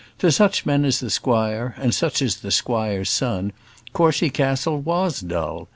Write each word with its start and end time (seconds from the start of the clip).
To 0.17 0.25
men 0.25 0.31
such 0.31 0.67
as 0.93 0.99
the 0.99 1.11
squire, 1.11 1.75
and 1.77 1.93
such 1.93 2.23
as 2.23 2.37
the 2.37 2.49
squire's 2.49 3.07
son, 3.11 3.53
Courcy 3.93 4.31
Castle 4.31 4.81
was 4.81 5.19
dull. 5.21 5.67